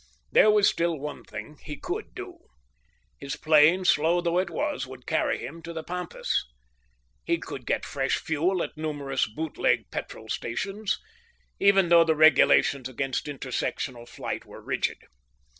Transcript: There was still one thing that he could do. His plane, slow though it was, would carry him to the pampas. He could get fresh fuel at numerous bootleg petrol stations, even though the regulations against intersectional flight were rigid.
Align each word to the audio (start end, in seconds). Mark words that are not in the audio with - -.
There 0.31 0.49
was 0.49 0.67
still 0.67 0.97
one 0.97 1.23
thing 1.23 1.57
that 1.57 1.61
he 1.65 1.77
could 1.77 2.15
do. 2.15 2.39
His 3.19 3.35
plane, 3.35 3.85
slow 3.85 4.19
though 4.19 4.39
it 4.39 4.49
was, 4.49 4.87
would 4.87 5.05
carry 5.05 5.37
him 5.45 5.61
to 5.61 5.73
the 5.73 5.83
pampas. 5.83 6.43
He 7.23 7.37
could 7.37 7.67
get 7.67 7.85
fresh 7.85 8.17
fuel 8.17 8.63
at 8.63 8.75
numerous 8.75 9.27
bootleg 9.27 9.91
petrol 9.91 10.27
stations, 10.27 10.97
even 11.59 11.89
though 11.89 12.03
the 12.03 12.15
regulations 12.15 12.89
against 12.89 13.27
intersectional 13.27 14.07
flight 14.09 14.43
were 14.43 14.59
rigid. 14.59 14.97